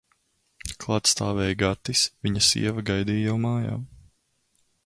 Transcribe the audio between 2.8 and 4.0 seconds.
gaidīja jau mājā.